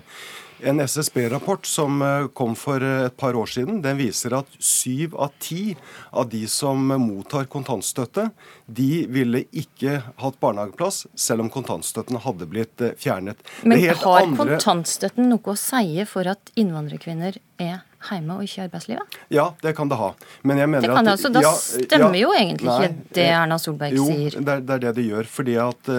En 0.63 0.79
SSB-rapport 0.79 1.65
som 1.65 2.01
eh, 2.01 2.27
kom 2.27 2.55
for 2.55 2.83
eh, 2.83 3.05
et 3.05 3.17
par 3.17 3.35
år 3.35 3.49
siden, 3.51 3.81
den 3.83 3.97
viser 3.99 4.35
at 4.37 4.49
syv 4.63 5.15
av 5.19 5.33
ti 5.43 5.75
av 6.11 6.29
de 6.31 6.45
som 6.47 6.79
mottar 7.01 7.49
kontantstøtte, 7.51 8.29
de 8.65 9.03
ville 9.11 9.43
ikke 9.51 9.97
hatt 10.21 10.39
barnehageplass 10.43 11.03
selv 11.19 11.43
om 11.43 11.51
kontantstøtten 11.51 12.21
hadde 12.23 12.47
blitt 12.47 12.83
eh, 12.85 12.95
fjernet. 12.99 13.43
Men 13.67 13.81
har 13.89 14.21
andre... 14.21 14.53
kontantstøtten 14.53 15.27
noe 15.33 15.55
å 15.55 15.59
si 15.59 16.05
for 16.07 16.31
at 16.31 16.53
innvandrerkvinner 16.55 17.22
er 17.31 17.81
hjemme 18.03 18.35
og 18.37 18.45
ikke 18.45 18.59
i 18.59 18.63
arbeidslivet? 18.65 19.17
Ja, 19.33 19.49
det 19.63 19.75
kan 19.77 19.91
det 19.91 19.99
ha. 19.99 20.09
Men 20.43 20.61
jeg 20.61 20.71
mener 20.71 20.87
det 20.87 20.91
kan 20.91 21.01
at, 21.01 21.05
det 21.05 21.15
altså, 21.15 21.33
Da 21.33 21.43
ja, 21.45 21.53
stemmer 21.57 22.17
ja, 22.17 22.23
jo 22.25 22.33
egentlig 22.37 22.69
nei, 22.69 22.79
ikke 22.89 23.17
det 23.19 23.27
Erna 23.33 23.59
Solberg 23.61 23.99
jo, 23.99 24.07
sier. 24.09 24.39
Jo, 24.39 24.45
det, 24.47 24.57
det 24.67 24.77
er 24.77 24.85
det 24.87 24.95
det 24.99 25.05
gjør. 25.09 25.29
fordi 25.37 25.59
at 25.63 25.93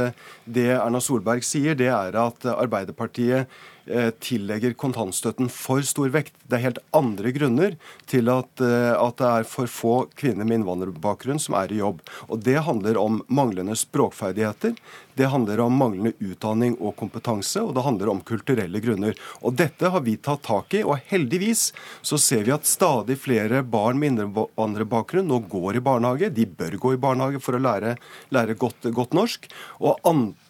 det 0.59 0.67
Erna 0.79 1.01
Solberg 1.01 1.47
sier, 1.47 1.79
det 1.79 1.93
er 1.93 2.19
at 2.25 2.51
Arbeiderpartiet 2.55 3.49
Eh, 3.84 3.84
tillegger 4.25 4.73
kontantstøtten 4.81 5.51
for 5.53 5.85
stor 5.85 6.09
vekt. 6.15 6.33
Det 6.49 6.59
er 6.59 6.65
helt 6.67 6.83
andre 6.97 7.33
grunner 7.37 7.77
til 8.11 8.31
at, 8.33 8.61
eh, 8.61 8.93
at, 8.93 9.17
det 9.21 9.31
er 9.31 9.49
for 9.49 9.71
få 9.71 9.95
kvinner 10.17 10.47
med 10.49 10.61
innvandrerbakgrunn 10.61 11.41
som 11.41 11.57
er 11.59 11.73
i 11.73 11.81
jobb. 11.83 12.03
Og 12.29 12.41
Det 12.45 12.59
handler 12.65 12.99
om 13.01 13.23
manglende 13.29 13.77
språkferdigheter, 13.77 14.75
det 15.15 15.29
handler 15.31 15.61
om 15.63 15.77
manglende 15.79 16.13
utdanning 16.19 16.75
og 16.81 16.97
kompetanse, 16.99 17.63
og 17.63 17.75
det 17.77 17.85
handler 17.87 18.11
om 18.11 18.21
kulturelle 18.27 18.81
grunner. 18.83 19.15
Og 19.43 19.55
Dette 19.55 19.91
har 19.91 20.03
vi 20.03 20.17
tatt 20.17 20.43
tak 20.43 20.75
i, 20.75 20.83
og 20.83 20.99
heldigvis 21.07 21.73
så 22.03 22.19
ser 22.19 22.45
vi 22.45 22.55
at 22.55 22.67
stadig 22.67 23.17
flere 23.23 23.63
barn 23.63 24.01
med 24.01 24.15
innvandrerbakgrunn 24.15 25.29
nå 25.31 25.45
går 25.51 25.79
i 25.79 25.85
barnehage. 25.85 26.33
De 26.35 26.47
bør 26.47 26.79
gå 26.83 26.95
i 26.95 27.01
barnehage 27.01 27.43
for 27.45 27.55
å 27.55 27.63
lære, 27.63 27.95
lære 28.35 28.59
godt, 28.59 28.91
godt 28.91 29.15
norsk. 29.15 29.47
Og 29.81 30.03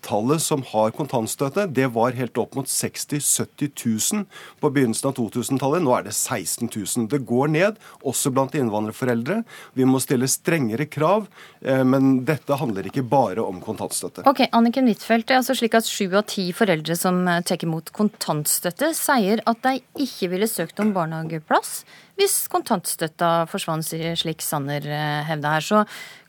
antallet 0.05 0.43
som 0.43 0.63
har 0.67 0.91
kontantstøtte, 0.91 1.67
det 1.73 1.87
var 1.95 2.13
helt 2.13 2.37
opp 2.39 2.55
mot 2.55 2.69
60 2.69 3.19
000-70 3.19 4.15
000 4.15 4.25
på 4.61 4.71
begynnelsen 4.71 5.09
av 5.09 5.17
2000-tallet. 5.17 5.83
Nå 5.83 5.95
er 5.97 6.05
det 6.05 6.13
16 6.15 6.69
000. 6.69 7.09
Det 7.09 7.25
går 7.25 7.49
ned, 7.49 7.79
også 8.05 8.33
blant 8.35 8.55
innvandrerforeldre. 8.55 9.43
Vi 9.75 9.85
må 9.89 10.01
stille 10.03 10.29
strengere 10.29 10.87
krav, 10.87 11.27
eh, 11.65 11.85
men 11.85 12.25
dette 12.25 12.59
handler 12.61 12.87
ikke 12.89 13.03
bare 13.03 13.43
om 13.43 13.61
kontantstøtte. 13.65 14.27
Ok, 14.29 14.45
Anniken 14.53 14.89
Huitfeldt, 14.89 15.29
det 15.29 15.37
er 15.39 15.43
altså 15.43 15.57
slik 15.57 15.77
at 15.79 15.89
sju 15.89 16.11
av 16.13 16.27
ti 16.29 16.51
foreldre 16.53 16.97
som 16.99 17.25
eh, 17.29 17.43
tar 17.43 17.65
imot 17.65 17.93
kontantstøtte, 17.97 18.93
sier 18.97 19.43
at 19.49 19.63
de 19.65 19.79
ikke 20.05 20.33
ville 20.35 20.51
søkt 20.51 20.81
om 20.85 20.93
barnehageplass 20.97 21.85
hvis 22.19 22.45
kontantstøtta 22.53 23.45
forsvant, 23.51 23.87
slik 24.21 24.43
Sanner 24.45 24.85
eh, 24.87 25.25
hevda 25.27 25.57
her. 25.57 25.65
Så 25.65 25.83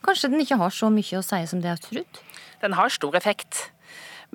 kanskje 0.06 0.32
den 0.32 0.42
ikke 0.42 0.58
har 0.60 0.74
så 0.74 0.90
mye 0.92 1.20
å 1.20 1.24
si 1.24 1.42
som 1.46 1.62
det 1.62 1.72
er 1.72 1.82
trodd? 1.82 2.22
Den 2.62 2.74
har 2.78 2.92
stor 2.92 3.14
effekt. 3.18 3.68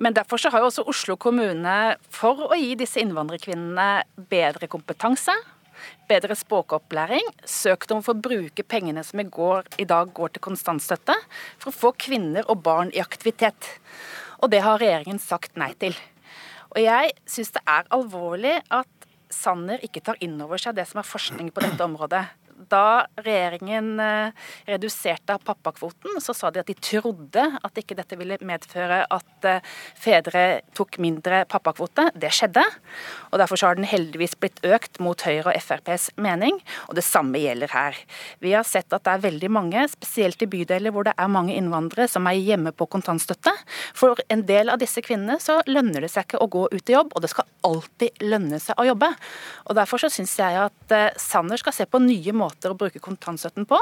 Men 0.00 0.16
derfor 0.16 0.40
så 0.40 0.50
har 0.52 0.62
jo 0.62 0.70
også 0.70 0.86
Oslo 0.88 1.18
kommune, 1.20 1.96
for 2.10 2.48
å 2.48 2.56
gi 2.56 2.72
disse 2.80 3.02
innvandrerkvinnene 3.02 4.04
bedre 4.30 4.68
kompetanse, 4.72 5.34
bedre 6.08 6.36
språkopplæring, 6.38 7.28
søkt 7.48 7.92
om 7.92 8.00
å 8.00 8.06
få 8.06 8.14
bruke 8.16 8.64
pengene 8.64 9.04
som 9.04 9.20
i, 9.20 9.26
går, 9.28 9.68
i 9.82 9.86
dag 9.88 10.12
går 10.14 10.32
til 10.32 10.44
konstantstøtte, 10.48 11.16
for 11.60 11.72
å 11.72 11.76
få 11.76 11.92
kvinner 12.00 12.48
og 12.48 12.62
barn 12.64 12.92
i 12.94 13.02
aktivitet. 13.04 13.74
Og 14.40 14.50
det 14.54 14.62
har 14.64 14.80
regjeringen 14.80 15.20
sagt 15.22 15.60
nei 15.60 15.72
til. 15.78 15.96
Og 16.72 16.80
jeg 16.80 17.12
syns 17.28 17.52
det 17.52 17.62
er 17.68 17.88
alvorlig 17.92 18.56
at 18.72 19.01
Sanner 19.34 19.82
ikke 19.84 20.02
tar 20.04 20.20
inn 20.24 20.38
over 20.44 20.60
seg 20.60 20.76
det 20.76 20.86
som 20.90 21.00
er 21.02 21.08
forskning 21.08 21.50
på 21.54 21.64
dette 21.64 21.84
området 21.84 22.22
da 22.70 23.06
regjeringen 23.20 24.00
eh, 24.02 24.48
reduserte 24.68 25.38
pappakvoten, 25.46 26.18
så 26.22 26.34
sa 26.36 26.50
de 26.52 26.62
at 26.62 26.70
de 26.70 26.76
trodde 26.78 27.42
at 27.42 27.80
ikke 27.80 27.96
dette 27.98 28.18
ville 28.20 28.38
medføre 28.44 29.02
at 29.12 29.48
eh, 29.48 29.62
fedre 29.98 30.44
tok 30.76 30.98
mindre 31.02 31.42
pappakvote. 31.50 32.08
Det 32.14 32.32
skjedde. 32.34 32.64
og 33.30 33.40
Derfor 33.42 33.62
har 33.66 33.78
den 33.78 33.88
heldigvis 33.88 34.36
blitt 34.40 34.62
økt 34.66 35.00
mot 35.02 35.20
Høyre 35.26 35.52
og 35.52 35.58
FrPs 35.58 36.10
mening, 36.22 36.60
og 36.88 36.96
det 36.98 37.06
samme 37.06 37.40
gjelder 37.42 37.72
her. 37.74 37.98
Vi 38.44 38.54
har 38.56 38.66
sett 38.68 38.92
at 38.92 39.04
det 39.06 39.16
er 39.16 39.26
veldig 39.26 39.52
mange, 39.52 39.86
spesielt 39.92 40.42
i 40.42 40.50
bydeler 40.50 40.94
hvor 40.94 41.06
det 41.08 41.16
er 41.16 41.32
mange 41.32 41.56
innvandrere, 41.56 42.08
som 42.10 42.26
er 42.30 42.40
hjemme 42.40 42.74
på 42.76 42.88
kontantstøtte. 42.92 43.54
For 43.96 44.20
en 44.32 44.46
del 44.48 44.72
av 44.72 44.80
disse 44.82 45.02
kvinnene 45.04 45.38
så 45.42 45.60
lønner 45.70 46.04
det 46.04 46.12
seg 46.12 46.28
ikke 46.28 46.42
å 46.42 46.50
gå 46.52 46.66
ut 46.72 46.90
i 46.90 46.96
jobb, 46.96 47.14
og 47.14 47.24
det 47.24 47.32
skal 47.32 47.48
alltid 47.66 48.24
lønne 48.26 48.58
seg 48.62 48.78
å 48.78 48.86
jobbe. 48.92 49.12
Og 49.68 49.78
Derfor 49.78 50.02
så 50.02 50.10
syns 50.12 50.34
jeg 50.38 50.58
at 50.58 50.94
eh, 50.94 51.08
Sanner 51.20 51.60
skal 51.60 51.74
se 51.74 51.86
på 51.88 52.00
nye 52.02 52.34
måter 52.36 52.51
måter 52.52 52.72
å 52.72 52.78
bruke 52.78 53.00
kontantstøtten 53.02 53.66
på, 53.68 53.78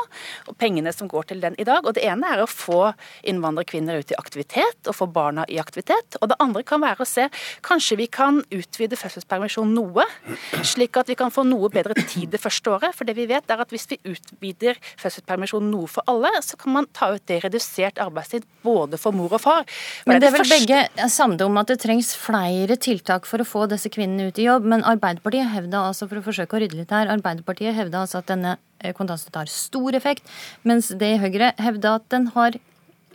og 0.48 0.58
pengene 0.60 0.92
som 0.94 1.10
går 1.10 1.30
til 1.30 1.42
den 1.42 1.56
i 1.58 1.66
dag. 1.66 1.84
Og 1.84 1.94
Det 1.94 2.04
ene 2.06 2.26
er 2.30 2.42
å 2.42 2.48
få 2.48 2.92
innvandrerkvinner 3.28 4.00
ut 4.00 4.14
i 4.14 4.18
aktivitet, 4.18 4.86
og 4.86 4.96
få 4.96 5.08
barna 5.10 5.44
i 5.48 5.58
aktivitet. 5.60 6.16
Og 6.20 6.30
det 6.30 6.38
andre 6.40 6.62
kan 6.62 6.80
være 6.80 7.02
å 7.02 7.08
se 7.08 7.28
kanskje 7.66 7.98
vi 8.00 8.06
kan 8.06 8.42
utvide 8.50 8.98
fødselspermisjon 8.98 9.74
noe, 9.74 10.06
slik 10.62 10.96
at 11.00 11.10
vi 11.10 11.18
kan 11.18 11.32
få 11.34 11.44
noe 11.48 11.70
bedre 11.72 11.96
tid 12.00 12.30
det 12.32 12.40
første 12.40 12.70
året. 12.70 12.96
For 12.96 13.08
det 13.08 13.16
vi 13.18 13.28
vet 13.30 13.50
er 13.50 13.62
at 13.62 13.72
hvis 13.74 13.88
vi 13.90 14.00
utvider 14.12 14.78
fødselspermisjon 15.00 15.70
noe 15.70 15.90
for 15.90 16.06
alle, 16.10 16.32
så 16.44 16.58
kan 16.60 16.76
man 16.78 16.88
ta 16.96 17.12
ut 17.14 17.26
det 17.30 17.42
redusert 17.44 18.00
arbeidstid 18.00 18.46
både 18.64 19.00
for 19.00 19.16
mor 19.16 19.32
og 19.36 19.42
far. 19.42 19.66
Men, 20.06 20.16
men 20.16 20.22
det 20.22 20.30
er 20.30 20.36
vel 20.38 20.44
første... 20.44 20.60
begge 20.60 21.10
samde 21.12 21.46
om 21.46 21.60
at 21.60 21.70
det 21.72 21.80
trengs 21.82 22.12
flere 22.18 22.76
tiltak 22.80 23.28
for 23.28 23.42
å 23.42 23.48
få 23.48 23.66
disse 23.70 23.90
kvinnene 23.92 24.30
ut 24.30 24.40
i 24.40 24.46
jobb. 24.46 24.68
Men 24.70 24.84
Arbeiderpartiet 24.88 25.50
hevda 25.54 25.86
altså, 25.90 26.08
for 26.10 26.20
å 26.20 26.24
forsøke 26.24 26.56
å 26.56 26.62
rydde 26.64 26.80
litt 26.82 26.94
her, 26.94 27.10
Arbeiderpartiet 27.12 27.76
hevda 27.76 28.04
altså 28.04 28.20
at 28.20 28.30
denne 28.30 28.56
kontantstøtte 28.96 29.42
har 29.42 29.52
stor 29.52 29.96
effekt, 29.98 30.28
mens 30.64 30.88
det 30.96 31.14
i 31.14 31.20
Høyre 31.20 31.52
hevder 31.60 32.00
at 32.00 32.08
den 32.12 32.30
har 32.36 32.56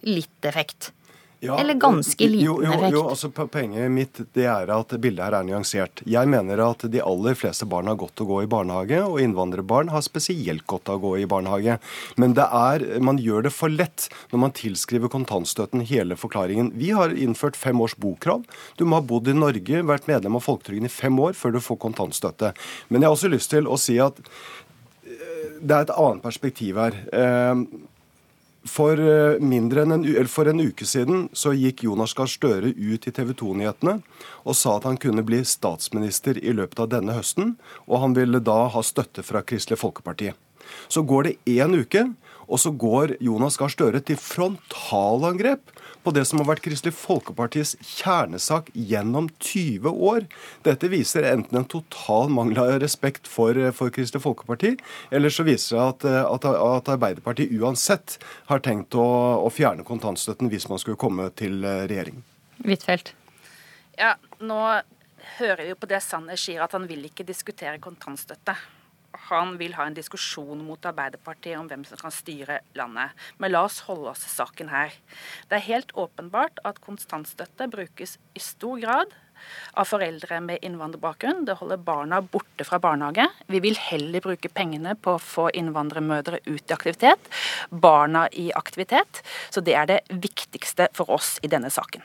litt 0.06 0.46
effekt. 0.46 0.92
Ja, 1.46 1.60
Eller 1.60 1.74
ganske 1.74 2.28
liten 2.28 2.46
jo, 2.46 2.56
jo, 2.64 2.72
effekt. 2.72 2.94
Jo, 2.96 3.02
altså 3.12 3.30
Poenget 3.30 3.92
mitt 3.92 4.20
det 4.34 4.46
er 4.50 4.72
at 4.74 4.94
bildet 5.02 5.26
her 5.26 5.36
er 5.38 5.46
nyansert. 5.46 6.02
Jeg 6.10 6.30
mener 6.32 6.62
at 6.64 6.86
de 6.92 7.02
aller 7.04 7.38
fleste 7.38 7.68
barn 7.70 7.90
har 7.92 8.00
godt 8.00 8.24
å 8.24 8.28
gå 8.30 8.40
i 8.46 8.50
barnehage, 8.50 9.02
og 9.04 9.20
innvandrerbarn 9.22 9.92
har 9.94 10.06
spesielt 10.06 10.66
godt 10.70 10.90
av 10.90 11.00
å 11.00 11.04
gå 11.04 11.14
i 11.22 11.28
barnehage. 11.30 11.78
Men 12.22 12.34
det 12.38 12.48
er, 12.48 12.88
man 13.04 13.20
gjør 13.22 13.48
det 13.48 13.54
for 13.54 13.74
lett 13.74 14.08
når 14.32 14.44
man 14.46 14.56
tilskriver 14.58 15.12
kontantstøtten 15.12 15.86
hele 15.86 16.18
forklaringen. 16.20 16.72
Vi 16.80 16.94
har 16.96 17.14
innført 17.14 17.60
fem 17.60 17.84
års 17.84 17.98
bokrav. 18.00 18.46
Du 18.80 18.86
må 18.88 19.02
ha 19.02 19.06
bodd 19.06 19.30
i 19.30 19.38
Norge, 19.38 19.86
vært 19.86 20.10
medlem 20.10 20.40
av 20.40 20.46
folketrygden 20.48 20.90
i 20.90 20.94
fem 20.94 21.20
år 21.22 21.38
før 21.38 21.58
du 21.58 21.64
får 21.64 21.82
kontantstøtte. 21.84 22.56
Men 22.90 23.04
jeg 23.04 23.12
har 23.12 23.20
også 23.20 23.34
lyst 23.34 23.54
til 23.54 23.70
å 23.70 23.78
si 23.80 24.00
at 24.02 24.24
det 25.62 25.76
er 25.76 25.86
et 25.86 25.94
annet 25.96 26.24
perspektiv 26.24 26.80
her. 26.80 26.98
Ehm, 27.14 27.66
for, 28.66 28.98
eh, 28.98 29.38
en, 29.38 30.28
for 30.28 30.50
en 30.50 30.60
uke 30.60 30.86
siden 30.86 31.30
så 31.34 31.54
gikk 31.54 31.84
Jonas 31.86 32.16
Gahr 32.18 32.28
Støre 32.28 32.74
ut 32.74 33.08
i 33.08 33.12
TV 33.14 33.34
2-nyhetene 33.38 34.00
og 34.44 34.58
sa 34.58 34.78
at 34.78 34.88
han 34.90 34.98
kunne 34.98 35.24
bli 35.26 35.44
statsminister 35.46 36.40
i 36.42 36.54
løpet 36.54 36.82
av 36.82 36.90
denne 36.90 37.14
høsten, 37.14 37.56
og 37.86 38.02
han 38.02 38.18
ville 38.18 38.42
da 38.42 38.66
ha 38.74 38.82
støtte 38.82 39.24
fra 39.24 39.44
Kristelig 39.46 39.78
Folkeparti. 39.84 40.34
Så 40.90 41.06
går 41.06 41.24
det 41.24 41.36
én 41.46 41.78
uke, 41.78 42.08
og 42.46 42.62
så 42.62 42.72
går 42.72 43.16
Jonas 43.24 43.58
Gahr 43.60 43.72
Støre 43.74 44.02
til 44.06 44.20
frontalangrep 44.22 45.74
på 46.06 46.14
det 46.14 46.26
som 46.30 46.42
har 46.42 46.50
vært 46.52 46.64
Kristelig 46.66 46.94
Folkepartis 46.98 47.74
kjernesak 47.82 48.70
gjennom 48.78 49.32
20 49.42 49.90
år. 49.90 50.28
Dette 50.68 50.90
viser 50.92 51.26
enten 51.32 51.60
en 51.60 51.68
total 51.70 52.30
mangel 52.34 52.62
av 52.62 52.80
respekt 52.84 53.30
for, 53.32 53.58
for 53.76 53.94
Kristelig 53.94 54.24
Folkeparti, 54.26 54.76
eller 55.10 55.34
så 55.34 55.46
viser 55.48 55.80
det 55.80 55.86
at, 55.90 56.08
at, 56.36 56.50
at 56.54 56.94
Arbeiderpartiet 56.96 57.54
uansett 57.58 58.20
har 58.52 58.62
tenkt 58.66 58.98
å, 58.98 59.06
å, 59.42 59.50
fjerne 59.54 59.86
kontantstøtten 59.88 60.52
hvis 60.54 60.70
man 60.70 60.82
skulle 60.82 61.00
komme 61.02 61.32
til 61.40 61.66
regjering. 61.66 62.22
Huitfeldt. 62.62 63.16
Ja, 63.98 64.16
nå 64.44 64.62
hører 65.40 65.64
vi 65.64 65.72
jo 65.72 65.80
på 65.80 65.90
det 65.90 66.04
Sanner 66.04 66.40
sier, 66.40 66.62
at 66.64 66.76
han 66.76 66.86
vil 66.90 67.08
ikke 67.08 67.26
diskutere 67.28 67.80
kontantstøtte 67.82 68.56
han 69.30 69.56
vil 69.62 69.76
ha 69.78 69.88
en 69.88 69.98
diskusjon 69.98 70.64
mot 70.66 70.86
Arbeiderpartiet 70.86 71.58
om 71.60 71.68
hvem 71.70 71.84
som 71.88 72.00
kan 72.00 72.14
styre 72.14 72.62
landet. 72.78 73.14
Men 73.42 73.54
la 73.54 73.66
oss 73.68 73.82
holde 73.88 74.12
oss 74.12 74.24
til 74.26 74.34
saken 74.34 74.72
her. 74.74 74.96
Det 75.50 75.60
er 75.60 75.70
helt 75.70 75.94
åpenbart 76.00 76.62
at 76.68 76.82
kontantstøtte 76.84 77.70
brukes 77.72 78.18
i 78.36 78.44
stor 78.44 78.82
grad 78.84 79.14
av 79.76 79.88
foreldre 79.90 80.40
med 80.44 80.64
innvandrerbakgrunn. 80.66 81.46
Det 81.48 81.58
holder 81.60 81.82
barna 81.86 82.22
borte 82.22 82.68
fra 82.68 82.80
barnehage. 82.82 83.28
Vi 83.52 83.62
vil 83.64 83.78
heller 83.80 84.24
bruke 84.24 84.52
pengene 84.52 84.96
på 84.96 85.16
å 85.16 85.22
få 85.22 85.50
innvandrermødre 85.54 86.42
ut 86.48 86.64
i 86.64 86.76
aktivitet, 86.76 87.32
barna 87.70 88.28
i 88.32 88.52
aktivitet. 88.56 89.24
Så 89.50 89.64
det 89.66 89.78
er 89.78 89.90
det 89.92 90.04
viktigste 90.10 90.90
for 90.96 91.12
oss 91.18 91.36
i 91.44 91.52
denne 91.52 91.74
saken. 91.74 92.04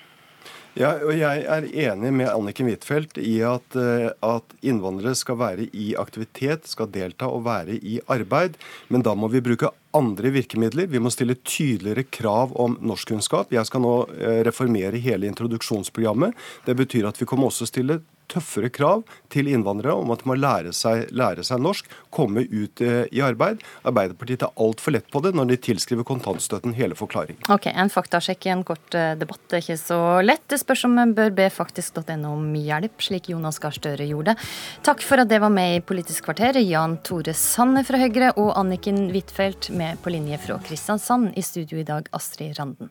Ja, 0.80 0.94
og 1.04 1.12
Jeg 1.12 1.42
er 1.44 1.66
enig 1.68 2.10
med 2.16 2.30
Anniken 2.30 2.70
Huitfeldt 2.70 3.18
i 3.20 3.34
at, 3.44 3.74
eh, 3.76 4.06
at, 4.24 4.54
innvandrere 4.64 5.12
skal 5.18 5.36
være 5.36 5.66
i 5.76 5.90
aktivitet, 6.00 6.70
skal 6.70 6.88
delta 6.88 7.28
og 7.28 7.44
være 7.44 7.76
i 7.76 7.98
arbeid. 8.08 8.56
Men 8.88 9.04
da 9.04 9.12
må 9.12 9.28
vi 9.28 9.42
bruke 9.44 9.68
andre 9.92 10.30
virkemidler. 10.32 10.88
Vi 10.88 11.02
må 11.02 11.12
stille 11.12 11.36
tydeligere 11.44 12.06
krav 12.08 12.54
om 12.56 12.78
norskkunnskap. 12.80 13.52
Jeg 13.52 13.68
skal 13.68 13.84
nå 13.84 13.92
eh, 14.16 14.40
reformere 14.48 14.96
hele 14.96 15.28
introduksjonsprogrammet. 15.28 16.32
Det 16.64 16.78
betyr 16.80 17.10
at 17.10 17.20
vi 17.20 17.28
kommer 17.28 17.52
også 17.52 17.68
stille 17.68 18.00
tøffere 18.30 18.70
krav 18.72 19.04
til 19.32 19.50
innvandrere 19.50 19.96
om 20.00 20.12
at 20.14 20.22
de 20.22 20.30
må 20.30 20.36
lære 20.38 20.72
seg, 20.76 21.08
lære 21.16 21.44
seg 21.46 21.62
norsk, 21.62 21.88
komme 22.14 22.44
ut 22.46 22.82
eh, 22.84 23.04
i 23.14 23.22
arbeid. 23.24 23.62
Arbeiderpartiet 23.86 24.42
tar 24.44 24.54
altfor 24.60 24.94
lett 24.96 25.10
på 25.12 25.22
det 25.24 25.34
når 25.36 25.52
de 25.52 25.58
tilskriver 25.68 26.06
kontantstøtten 26.08 26.74
hele 26.78 26.98
forklaringen. 26.98 27.42
Ok, 27.52 27.70
En 27.70 27.92
faktasjekk 27.92 28.46
i 28.46 28.54
en 28.54 28.64
kort 28.66 28.96
eh, 28.98 29.14
debatt 29.18 29.42
det 29.50 29.60
er 29.60 29.64
ikke 29.64 29.80
så 29.80 30.00
lett. 30.24 30.46
Det 30.50 30.60
spørs 30.62 30.86
om 30.88 30.98
en 31.02 31.14
bør 31.16 31.32
be 31.34 31.48
faktisk.no 31.52 32.34
om 32.36 32.54
hjelp, 32.58 32.96
slik 33.02 33.30
Jonas 33.32 33.60
Gahr 33.62 33.74
Støre 33.74 34.06
gjorde. 34.08 34.36
Takk 34.86 35.04
for 35.06 35.22
at 35.22 35.30
det 35.30 35.40
var 35.42 35.52
med 35.54 35.78
i 35.78 35.82
Politisk 35.84 36.28
kvarter, 36.28 36.60
Jan 36.62 36.98
Tore 37.06 37.34
Sanne 37.36 37.84
fra 37.86 38.00
Høyre 38.00 38.32
og 38.36 38.54
Anniken 38.60 39.08
Huitfeldt 39.10 39.72
med 39.74 40.00
på 40.04 40.14
linje 40.14 40.38
fra 40.42 40.60
Kristiansand. 40.66 41.32
I 41.36 41.42
studio 41.46 41.80
i 41.80 41.86
dag, 41.86 42.08
Astrid 42.16 42.58
Randen. 42.58 42.90